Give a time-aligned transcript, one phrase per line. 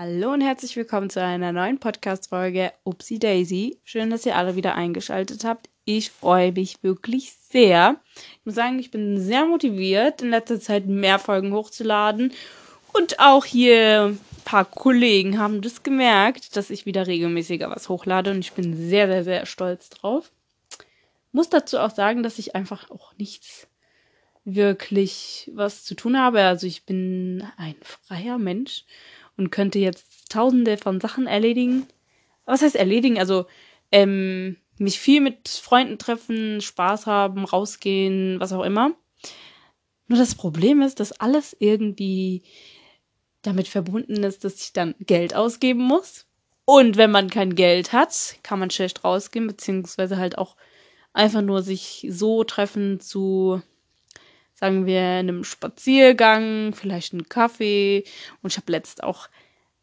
[0.00, 3.80] Hallo und herzlich willkommen zu einer neuen Podcast-Folge Upsi Daisy.
[3.82, 5.68] Schön, dass ihr alle wieder eingeschaltet habt.
[5.86, 7.96] Ich freue mich wirklich sehr.
[8.14, 12.32] Ich muss sagen, ich bin sehr motiviert, in letzter Zeit mehr Folgen hochzuladen.
[12.92, 18.30] Und auch hier ein paar Kollegen haben das gemerkt, dass ich wieder regelmäßiger was hochlade.
[18.30, 20.30] Und ich bin sehr, sehr, sehr stolz drauf.
[21.32, 23.66] Muss dazu auch sagen, dass ich einfach auch nichts
[24.44, 26.42] wirklich was zu tun habe.
[26.42, 28.84] Also ich bin ein freier Mensch
[29.38, 31.86] und könnte jetzt tausende von Sachen erledigen.
[32.44, 33.18] Was heißt erledigen?
[33.18, 33.46] Also
[33.92, 38.92] ähm, mich viel mit Freunden treffen, Spaß haben, rausgehen, was auch immer.
[40.08, 42.42] Nur das Problem ist, dass alles irgendwie
[43.42, 46.26] damit verbunden ist, dass ich dann Geld ausgeben muss.
[46.64, 50.56] Und wenn man kein Geld hat, kann man schlecht rausgehen, beziehungsweise halt auch
[51.12, 53.62] einfach nur sich so treffen zu
[54.58, 58.02] sagen wir, einem Spaziergang, vielleicht einen Kaffee.
[58.42, 59.28] Und ich habe letzt auch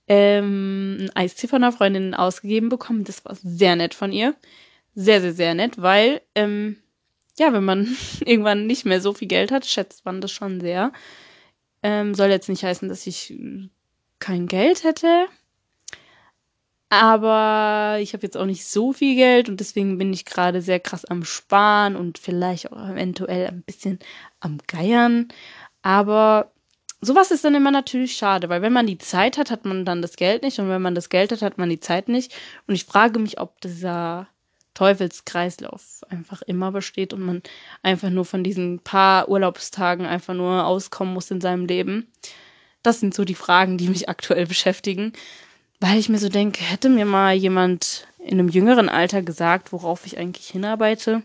[0.08, 3.06] ähm, ein Eistee von einer Freundin ausgegeben bekommen.
[3.06, 4.36] Das war sehr nett von ihr.
[4.94, 6.78] Sehr, sehr, sehr nett, weil, ähm,
[7.38, 7.96] ja, wenn man
[8.26, 10.92] irgendwann nicht mehr so viel Geld hat, schätzt man das schon sehr.
[11.82, 13.34] Ähm, soll jetzt nicht heißen, dass ich
[14.20, 15.28] kein Geld hätte.
[16.90, 20.80] Aber ich habe jetzt auch nicht so viel Geld und deswegen bin ich gerade sehr
[20.80, 24.00] krass am Sparen und vielleicht auch eventuell ein bisschen
[24.40, 25.28] am Geiern.
[25.82, 26.52] Aber
[27.02, 30.02] sowas ist dann immer natürlich schade, weil wenn man die Zeit hat, hat man dann
[30.02, 32.36] das Geld nicht und wenn man das Geld hat, hat man die Zeit nicht.
[32.68, 34.28] Und ich frage mich, ob dieser
[34.76, 37.42] Teufelskreislauf einfach immer besteht und man
[37.82, 42.12] einfach nur von diesen paar Urlaubstagen einfach nur auskommen muss in seinem Leben.
[42.84, 45.14] Das sind so die Fragen, die mich aktuell beschäftigen
[45.80, 50.06] weil ich mir so denke, hätte mir mal jemand in einem jüngeren Alter gesagt, worauf
[50.06, 51.22] ich eigentlich hinarbeite.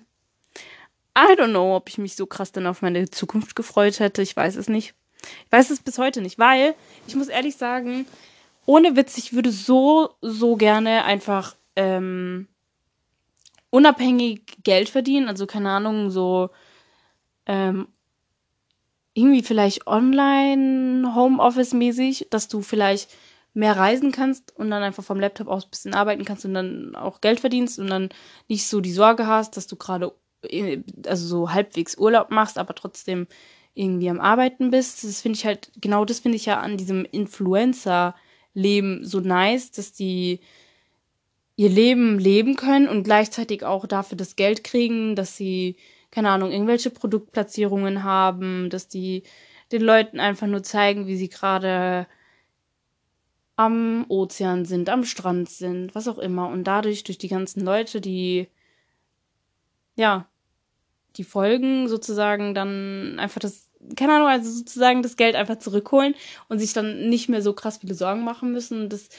[1.17, 4.23] I don't know, ob ich mich so krass dann auf meine Zukunft gefreut hätte.
[4.23, 4.95] Ich weiß es nicht.
[5.23, 6.75] Ich weiß es bis heute nicht, weil
[7.07, 8.07] ich muss ehrlich sagen,
[8.67, 12.48] ohne Witz, ich würde so, so gerne einfach ähm,
[13.70, 15.29] unabhängig Geld verdienen.
[15.29, 16.51] Also keine Ahnung, so
[17.47, 17.89] ähm,
[19.14, 23.11] irgendwie vielleicht online, Homeoffice-mäßig, dass du vielleicht
[23.52, 26.94] mehr reisen kannst und dann einfach vom Laptop aus ein bisschen arbeiten kannst und dann
[26.94, 28.11] auch Geld verdienst und dann
[28.48, 30.12] nicht so die Sorge hast, dass du gerade
[30.42, 33.27] äh, also so halbwegs Urlaub machst, aber trotzdem
[33.74, 35.05] irgendwie am Arbeiten bist.
[35.05, 39.92] Das finde ich halt, genau das finde ich ja an diesem Influencer-Leben so nice, dass
[39.92, 40.40] die
[41.56, 45.77] ihr Leben leben können und gleichzeitig auch dafür das Geld kriegen, dass sie,
[46.11, 49.24] keine Ahnung, irgendwelche Produktplatzierungen haben, dass die
[49.72, 52.06] den Leuten einfach nur zeigen, wie sie gerade
[53.61, 56.48] am Ozean sind, am Strand sind, was auch immer.
[56.48, 58.48] Und dadurch, durch die ganzen Leute, die,
[59.97, 60.27] ja,
[61.17, 66.15] die Folgen sozusagen dann einfach das, keine Ahnung, also sozusagen das Geld einfach zurückholen
[66.48, 68.89] und sich dann nicht mehr so krass viele Sorgen machen müssen.
[68.89, 69.11] Das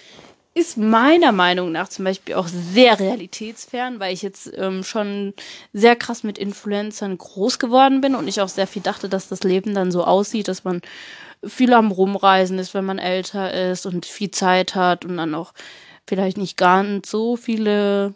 [0.56, 5.36] ist meiner Meinung nach zum Beispiel auch sehr realitätsfern, weil ich jetzt ähm, schon
[5.72, 9.44] sehr krass mit Influencern groß geworden bin und ich auch sehr viel dachte, dass das
[9.44, 10.82] Leben dann so aussieht, dass man
[11.44, 15.54] viel am Rumreisen ist, wenn man älter ist und viel Zeit hat und dann auch
[16.08, 18.14] vielleicht nicht nicht so viele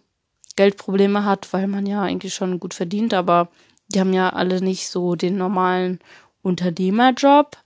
[0.55, 3.49] Geldprobleme hat, weil man ja eigentlich schon gut verdient, aber
[3.87, 5.99] die haben ja alle nicht so den normalen
[6.41, 7.57] Unternehmerjob.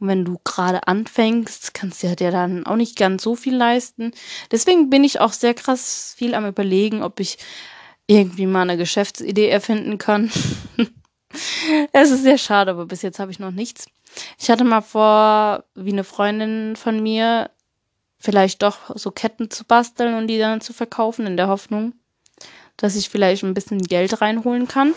[0.00, 3.56] Und wenn du gerade anfängst, kannst du ja dir dann auch nicht ganz so viel
[3.56, 4.12] leisten.
[4.52, 7.38] Deswegen bin ich auch sehr krass viel am überlegen, ob ich
[8.06, 10.30] irgendwie mal eine Geschäftsidee erfinden kann.
[11.92, 13.86] es ist sehr schade, aber bis jetzt habe ich noch nichts.
[14.38, 17.50] Ich hatte mal vor, wie eine Freundin von mir,
[18.18, 21.92] vielleicht doch so Ketten zu basteln und die dann zu verkaufen, in der Hoffnung,
[22.76, 24.94] dass ich vielleicht ein bisschen Geld reinholen kann.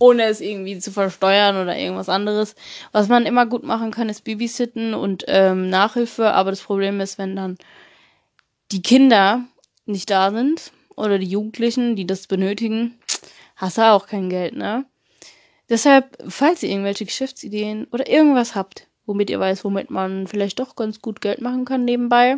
[0.00, 2.54] Ohne es irgendwie zu versteuern oder irgendwas anderes.
[2.92, 6.32] Was man immer gut machen kann, ist Babysitten und ähm, Nachhilfe.
[6.32, 7.58] Aber das Problem ist, wenn dann
[8.70, 9.44] die Kinder
[9.86, 12.97] nicht da sind oder die Jugendlichen, die das benötigen,
[13.58, 14.86] hast du auch kein Geld, ne?
[15.68, 20.76] Deshalb, falls ihr irgendwelche Geschäftsideen oder irgendwas habt, womit ihr weiß, womit man vielleicht doch
[20.76, 22.36] ganz gut Geld machen kann nebenbei,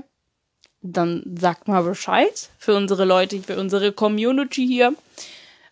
[0.82, 4.94] dann sagt mal Bescheid für unsere Leute, für unsere Community hier.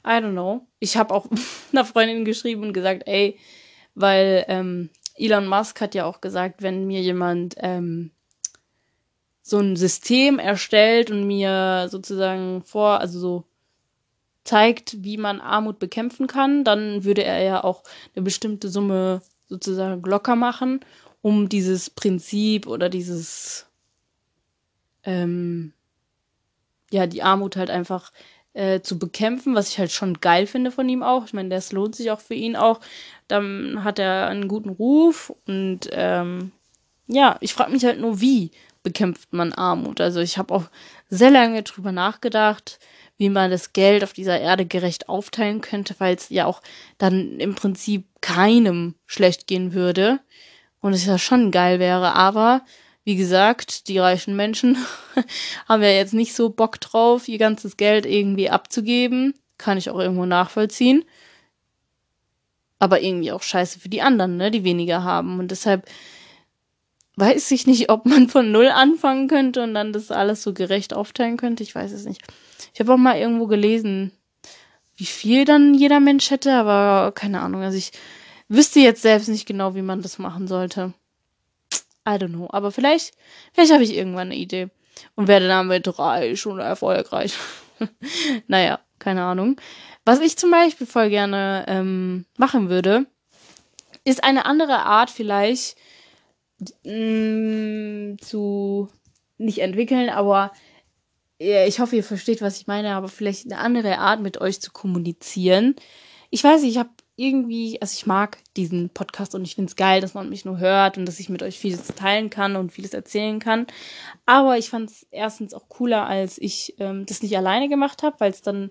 [0.04, 0.66] I don't know.
[0.78, 1.26] Ich habe auch
[1.72, 3.38] einer Freundin geschrieben und gesagt, ey,
[3.94, 8.12] weil ähm, Elon Musk hat ja auch gesagt, wenn mir jemand ähm,
[9.42, 13.47] so ein System erstellt und mir sozusagen vor, also so
[14.48, 17.82] zeigt, wie man Armut bekämpfen kann, dann würde er ja auch
[18.16, 20.80] eine bestimmte Summe sozusagen locker machen,
[21.20, 23.66] um dieses Prinzip oder dieses,
[25.04, 25.74] ähm,
[26.90, 28.10] ja, die Armut halt einfach
[28.54, 31.26] äh, zu bekämpfen, was ich halt schon geil finde von ihm auch.
[31.26, 32.80] Ich meine, das lohnt sich auch für ihn auch.
[33.28, 36.52] Dann hat er einen guten Ruf und ähm,
[37.06, 38.50] ja, ich frage mich halt nur, wie
[38.82, 40.00] bekämpft man Armut?
[40.00, 40.64] Also ich habe auch
[41.10, 42.78] sehr lange drüber nachgedacht,
[43.18, 46.62] wie man das Geld auf dieser Erde gerecht aufteilen könnte, weil es ja auch
[46.96, 50.20] dann im Prinzip keinem schlecht gehen würde
[50.80, 52.14] und es ja schon geil wäre.
[52.14, 52.62] Aber
[53.04, 54.78] wie gesagt, die reichen Menschen
[55.68, 59.34] haben ja jetzt nicht so Bock drauf, ihr ganzes Geld irgendwie abzugeben.
[59.58, 61.04] Kann ich auch irgendwo nachvollziehen.
[62.78, 65.40] Aber irgendwie auch scheiße für die anderen, ne, die weniger haben.
[65.40, 65.88] Und deshalb
[67.16, 70.94] weiß ich nicht, ob man von Null anfangen könnte und dann das alles so gerecht
[70.94, 71.64] aufteilen könnte.
[71.64, 72.22] Ich weiß es nicht.
[72.74, 74.12] Ich habe auch mal irgendwo gelesen,
[74.96, 77.62] wie viel dann jeder Mensch hätte, aber keine Ahnung.
[77.62, 77.92] Also ich
[78.48, 80.92] wüsste jetzt selbst nicht genau, wie man das machen sollte.
[82.06, 82.48] I don't know.
[82.50, 83.14] Aber vielleicht,
[83.52, 84.68] vielleicht habe ich irgendwann eine Idee
[85.14, 87.34] und werde damit reich und erfolgreich.
[88.48, 89.60] naja, keine Ahnung.
[90.04, 93.06] Was ich zum Beispiel voll gerne ähm, machen würde,
[94.04, 95.76] ist eine andere Art vielleicht
[96.84, 98.88] mh, mm, zu
[99.36, 100.52] nicht entwickeln, aber
[101.38, 104.72] ich hoffe, ihr versteht, was ich meine, aber vielleicht eine andere Art mit euch zu
[104.72, 105.76] kommunizieren.
[106.30, 109.76] Ich weiß nicht, ich habe irgendwie, also ich mag diesen Podcast und ich finde es
[109.76, 112.70] geil, dass man mich nur hört und dass ich mit euch vieles teilen kann und
[112.70, 113.66] vieles erzählen kann.
[114.24, 118.20] Aber ich fand es erstens auch cooler, als ich ähm, das nicht alleine gemacht habe,
[118.20, 118.70] weil es dann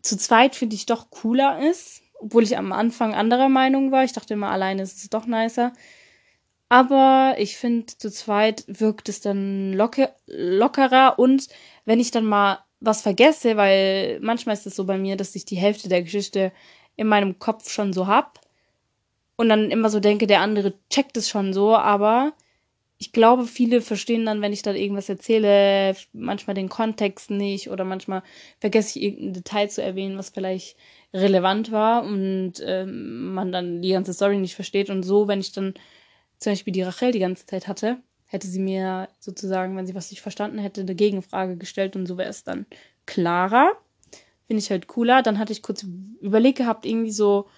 [0.00, 4.04] zu zweit finde ich doch cooler ist, obwohl ich am Anfang anderer Meinung war.
[4.04, 5.72] Ich dachte immer, alleine ist es doch nicer.
[6.68, 11.48] Aber ich finde, zu zweit wirkt es dann locker, lockerer und
[11.86, 15.44] wenn ich dann mal was vergesse, weil manchmal ist es so bei mir, dass ich
[15.44, 16.52] die Hälfte der Geschichte
[16.96, 18.40] in meinem Kopf schon so hab
[19.36, 22.34] und dann immer so denke, der andere checkt es schon so, aber
[22.98, 27.84] ich glaube, viele verstehen dann, wenn ich dann irgendwas erzähle, manchmal den Kontext nicht oder
[27.84, 28.22] manchmal
[28.58, 30.76] vergesse ich irgendein Detail zu erwähnen, was vielleicht
[31.14, 34.90] relevant war und ähm, man dann die ganze Story nicht versteht.
[34.90, 35.74] Und so, wenn ich dann
[36.38, 40.10] zum Beispiel die Rachel die ganze Zeit hatte, hätte sie mir sozusagen, wenn sie was
[40.10, 42.66] nicht verstanden hätte, eine Gegenfrage gestellt und so wäre es dann
[43.06, 43.72] klarer.
[44.46, 45.22] Finde ich halt cooler.
[45.22, 45.84] Dann hatte ich kurz
[46.20, 47.48] überlegt gehabt, irgendwie so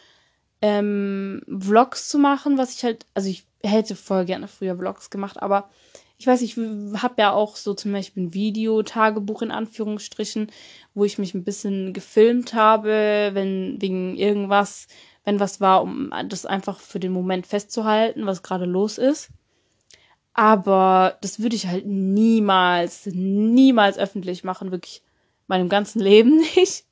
[0.63, 5.43] ähm, Vlogs zu machen, was ich halt, also ich hätte voll gerne früher Vlogs gemacht,
[5.43, 5.71] aber
[6.19, 10.53] ich weiß, ich habe ja auch so zum Beispiel ein Videotagebuch in Anführungsstrichen,
[10.93, 14.87] wo ich mich ein bisschen gefilmt habe, wenn wegen irgendwas
[15.25, 19.31] wenn was war, um das einfach für den Moment festzuhalten, was gerade los ist.
[20.33, 25.03] Aber das würde ich halt niemals, niemals öffentlich machen, wirklich
[25.47, 26.85] meinem ganzen Leben nicht.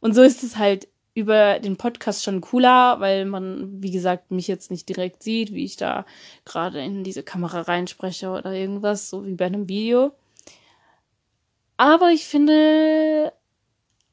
[0.00, 4.46] Und so ist es halt über den Podcast schon cooler, weil man, wie gesagt, mich
[4.46, 6.06] jetzt nicht direkt sieht, wie ich da
[6.44, 10.12] gerade in diese Kamera reinspreche oder irgendwas, so wie bei einem Video.
[11.76, 13.32] Aber ich finde,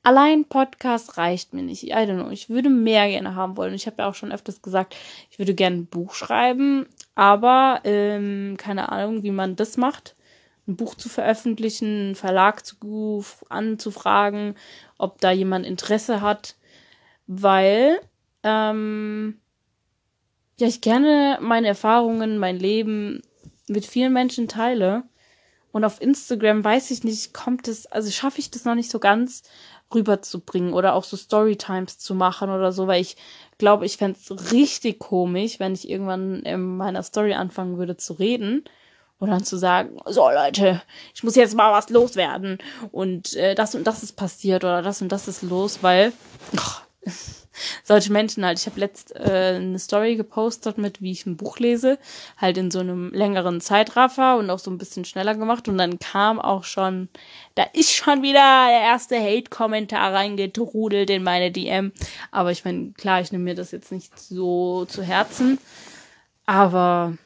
[0.08, 1.84] allein Podcast reicht mir nicht.
[1.84, 2.30] I don't know.
[2.30, 3.74] Ich würde mehr gerne haben wollen.
[3.74, 4.96] Ich habe ja auch schon öfters gesagt,
[5.30, 10.16] ich würde gerne ein Buch schreiben, aber ähm, keine Ahnung, wie man das macht.
[10.66, 14.56] Ein Buch zu veröffentlichen, einen Verlag zu, anzufragen,
[14.98, 16.56] ob da jemand Interesse hat,
[17.28, 18.00] weil
[18.44, 19.42] ähm,
[20.58, 23.22] ja ich gerne meine Erfahrungen, mein Leben
[23.68, 25.04] mit vielen Menschen teile.
[25.74, 29.00] Und auf Instagram weiß ich nicht, kommt es, also schaffe ich das noch nicht so
[29.00, 29.44] ganz,
[29.94, 33.16] rüberzubringen oder auch so Storytimes zu machen oder so, weil ich
[33.58, 38.14] glaube, ich fände es richtig komisch, wenn ich irgendwann in meiner Story anfangen würde zu
[38.14, 38.64] reden
[39.20, 40.82] und dann zu sagen, so Leute,
[41.14, 42.60] ich muss jetzt mal was loswerden
[42.92, 46.14] und äh, das und das ist passiert oder das und das ist los, weil
[46.56, 47.12] oh,
[47.84, 48.60] solche Menschen halt.
[48.60, 51.98] Ich habe letzt äh, eine Story gepostet mit, wie ich ein Buch lese,
[52.38, 55.68] halt in so einem längeren Zeitraffer und auch so ein bisschen schneller gemacht.
[55.68, 57.10] Und dann kam auch schon,
[57.56, 61.92] da ist schon wieder der erste Hate-Kommentar reingetrudelt in meine DM.
[62.32, 65.58] Aber ich meine, klar, ich nehme mir das jetzt nicht so zu Herzen.
[66.46, 67.18] Aber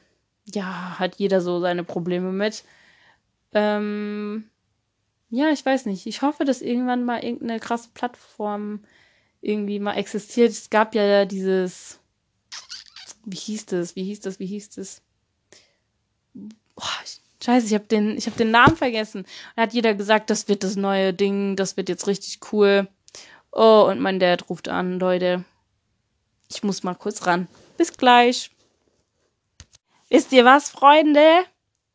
[0.45, 2.63] ja, hat jeder so seine Probleme mit.
[3.53, 4.45] Ähm,
[5.29, 6.07] ja, ich weiß nicht.
[6.07, 8.81] Ich hoffe, dass irgendwann mal irgendeine krasse Plattform
[9.41, 10.51] irgendwie mal existiert.
[10.51, 11.99] Es gab ja dieses,
[13.25, 15.01] wie hieß das, wie hieß das, wie hieß das?
[16.33, 16.85] Boah,
[17.43, 19.25] scheiße, ich habe den, ich habe den Namen vergessen.
[19.55, 22.87] Da hat jeder gesagt, das wird das neue Ding, das wird jetzt richtig cool.
[23.51, 25.43] Oh, und mein Dad ruft an, Leute.
[26.49, 27.47] Ich muss mal kurz ran.
[27.77, 28.51] Bis gleich.
[30.09, 31.45] Wisst ihr was, Freunde?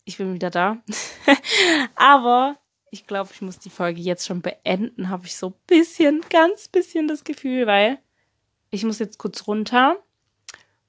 [0.04, 0.78] Ich bin wieder da.
[1.94, 2.56] Aber
[2.90, 6.69] ich glaube, ich muss die Folge jetzt schon beenden, habe ich so ein bisschen, ganz
[6.69, 7.99] bisschen das Gefühl, weil
[8.71, 9.97] ich muss jetzt kurz runter,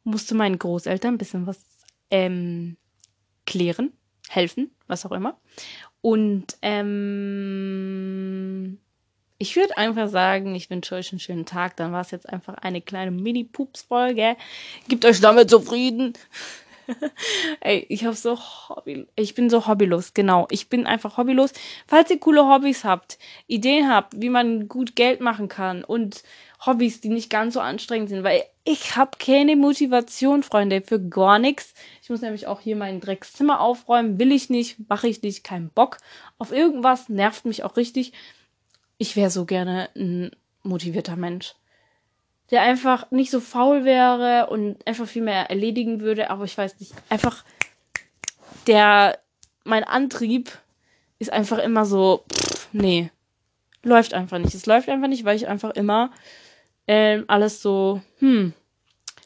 [0.03, 1.59] musste meinen Großeltern ein bisschen was
[2.11, 2.77] ähm,
[3.45, 3.91] klären,
[4.29, 5.37] helfen, was auch immer.
[6.01, 7.97] Und ähm,
[9.39, 11.75] ich würde einfach sagen, ich wünsche euch einen schönen Tag.
[11.77, 14.35] Dann war es jetzt einfach eine kleine Mini-Pups-Folge.
[14.87, 16.13] Gebt euch damit zufrieden.
[17.59, 20.47] Ey, ich habe so Hobby, ich bin so hobbylos, genau.
[20.51, 21.51] Ich bin einfach hobbylos.
[21.87, 23.17] Falls ihr coole Hobbys habt,
[23.47, 26.23] Ideen habt, wie man gut Geld machen kann und
[26.65, 31.39] Hobbys, die nicht ganz so anstrengend sind, weil ich habe keine Motivation, Freunde, für gar
[31.39, 31.73] nichts.
[32.01, 35.69] Ich muss nämlich auch hier mein Dreckszimmer aufräumen, will ich nicht, mache ich nicht, kein
[35.69, 35.97] Bock.
[36.37, 38.13] Auf irgendwas nervt mich auch richtig.
[38.97, 40.31] Ich wäre so gerne ein
[40.63, 41.53] motivierter Mensch
[42.51, 46.79] der einfach nicht so faul wäre und einfach viel mehr erledigen würde, aber ich weiß
[46.79, 47.43] nicht, einfach
[48.67, 49.19] der,
[49.63, 50.51] mein Antrieb
[51.19, 53.11] ist einfach immer so, pff, nee,
[53.83, 54.53] läuft einfach nicht.
[54.53, 56.11] Es läuft einfach nicht, weil ich einfach immer
[56.87, 58.53] ähm, alles so, hm,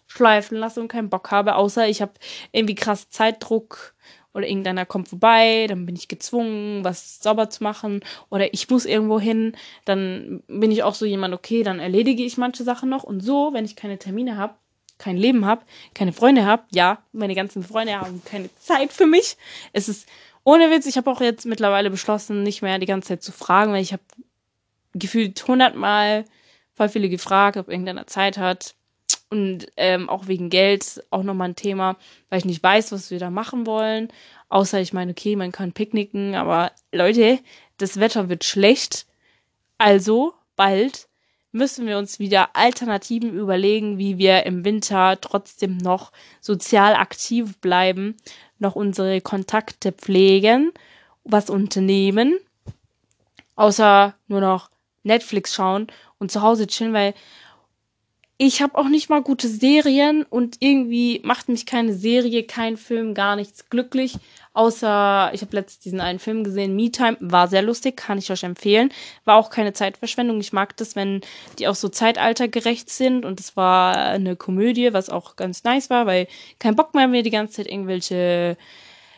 [0.08, 2.14] schleifen lasse und keinen Bock habe, außer ich habe
[2.52, 3.94] irgendwie krass Zeitdruck
[4.34, 8.86] oder irgendeiner kommt vorbei, dann bin ich gezwungen, was sauber zu machen oder ich muss
[8.86, 13.04] irgendwo hin, dann bin ich auch so jemand, okay, dann erledige ich manche Sachen noch
[13.04, 14.56] und so, wenn ich keine Termine habe,
[14.98, 19.36] kein Leben habe, keine Freunde habe, ja, meine ganzen Freunde haben keine Zeit für mich.
[19.74, 20.08] Es ist
[20.44, 23.74] ohne Witz, ich habe auch jetzt mittlerweile beschlossen, nicht mehr die ganze Zeit zu fragen,
[23.74, 24.04] weil ich habe
[24.94, 26.26] gefühlt hundertmal
[26.74, 28.76] voll viele gefragt, ob irgendeiner Zeit hat.
[29.32, 31.96] Und ähm, auch wegen Geld auch nochmal ein Thema,
[32.30, 34.10] weil ich nicht weiß, was wir da machen wollen.
[34.50, 37.40] Außer ich meine, okay, man kann picknicken, aber Leute,
[37.78, 39.06] das Wetter wird schlecht.
[39.78, 41.08] Also bald
[41.54, 48.18] müssen wir uns wieder Alternativen überlegen, wie wir im Winter trotzdem noch sozial aktiv bleiben,
[48.60, 50.72] noch unsere Kontakte pflegen,
[51.24, 52.38] was unternehmen,
[53.56, 54.70] außer nur noch
[55.04, 55.88] Netflix schauen
[56.20, 57.14] und zu Hause chillen, weil
[58.44, 63.14] ich habe auch nicht mal gute Serien und irgendwie macht mich keine Serie, kein Film,
[63.14, 64.16] gar nichts glücklich.
[64.54, 68.32] Außer, ich habe letztens diesen einen Film gesehen, Me Time, war sehr lustig, kann ich
[68.32, 68.92] euch empfehlen.
[69.26, 70.40] War auch keine Zeitverschwendung.
[70.40, 71.22] Ich mag das, wenn
[71.60, 73.26] die auch so zeitaltergerecht sind.
[73.26, 77.22] Und es war eine Komödie, was auch ganz nice war, weil kein Bock mehr mir
[77.22, 78.58] die ganze Zeit irgendwelche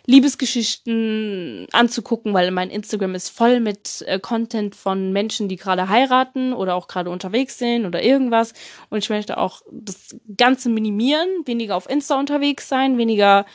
[0.06, 6.52] Liebesgeschichten anzugucken, weil mein Instagram ist voll mit äh, Content von Menschen, die gerade heiraten
[6.52, 8.54] oder auch gerade unterwegs sind oder irgendwas.
[8.90, 13.46] Und ich möchte auch das Ganze minimieren, weniger auf Insta unterwegs sein, weniger,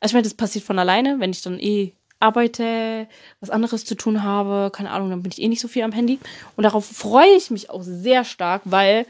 [0.00, 3.06] also ich meine, das passiert von alleine, wenn ich dann eh arbeite,
[3.40, 5.92] was anderes zu tun habe, keine Ahnung, dann bin ich eh nicht so viel am
[5.92, 6.18] Handy.
[6.56, 9.06] Und darauf freue ich mich auch sehr stark, weil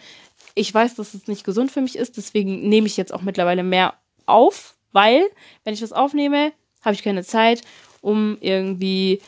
[0.55, 2.17] ich weiß, dass es nicht gesund für mich ist.
[2.17, 3.95] Deswegen nehme ich jetzt auch mittlerweile mehr
[4.27, 5.23] auf, weil,
[5.65, 6.53] wenn ich was aufnehme,
[6.89, 7.63] habe ich keine Zeit,
[8.01, 9.21] um irgendwie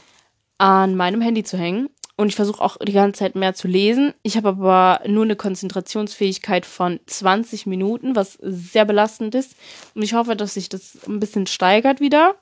[0.58, 1.88] an meinem Handy zu hängen.
[2.16, 4.12] Und ich versuche auch die ganze Zeit mehr zu lesen.
[4.22, 9.56] Ich habe aber nur eine Konzentrationsfähigkeit von 20 Minuten, was sehr belastend ist.
[9.94, 12.34] Und ich hoffe, dass sich das ein bisschen steigert wieder.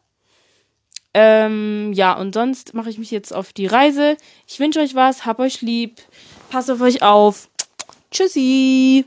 [1.14, 4.16] Ähm, ja, und sonst mache ich mich jetzt auf die Reise.
[4.48, 6.00] Ich wünsche euch was, hab euch lieb,
[6.50, 7.48] passt auf euch auf.
[8.10, 9.04] Tschüssi!